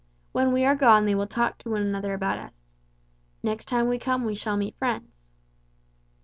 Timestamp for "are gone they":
0.65-1.13